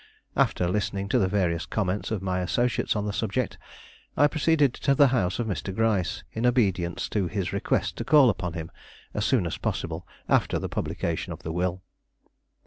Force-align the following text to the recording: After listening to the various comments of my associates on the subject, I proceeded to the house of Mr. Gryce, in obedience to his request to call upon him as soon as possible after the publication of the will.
After 0.35 0.67
listening 0.67 1.09
to 1.09 1.19
the 1.19 1.27
various 1.27 1.67
comments 1.67 2.09
of 2.09 2.23
my 2.23 2.39
associates 2.39 2.95
on 2.95 3.05
the 3.05 3.13
subject, 3.13 3.59
I 4.17 4.25
proceeded 4.25 4.73
to 4.73 4.95
the 4.95 5.09
house 5.09 5.37
of 5.37 5.45
Mr. 5.45 5.71
Gryce, 5.75 6.23
in 6.31 6.43
obedience 6.47 7.07
to 7.09 7.27
his 7.27 7.53
request 7.53 7.97
to 7.97 8.03
call 8.03 8.31
upon 8.31 8.53
him 8.53 8.71
as 9.13 9.25
soon 9.25 9.45
as 9.45 9.59
possible 9.59 10.07
after 10.27 10.57
the 10.57 10.69
publication 10.69 11.31
of 11.33 11.43
the 11.43 11.51
will. 11.53 11.83